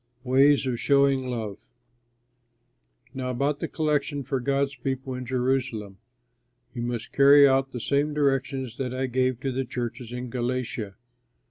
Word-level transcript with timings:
WAYS 0.23 0.65
OF 0.65 0.79
SHOWING 0.79 1.27
LOVE 1.27 1.67
Now 3.13 3.29
about 3.29 3.59
the 3.59 3.67
collection 3.67 4.23
for 4.23 4.39
God's 4.39 4.75
people 4.75 5.13
in 5.13 5.27
Jerusalem, 5.27 5.99
you 6.73 6.81
must 6.81 7.13
carry 7.13 7.47
out 7.47 7.71
the 7.71 7.79
same 7.79 8.11
directions 8.11 8.77
that 8.77 8.95
I 8.95 9.05
gave 9.05 9.39
to 9.41 9.51
the 9.51 9.63
churches 9.63 10.11
in 10.11 10.31
Galatia. 10.31 10.95